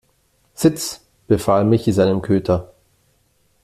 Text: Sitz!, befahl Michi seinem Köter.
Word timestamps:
Sitz!, 0.55 1.05
befahl 1.27 1.63
Michi 1.63 1.91
seinem 1.93 2.23
Köter. 2.23 2.73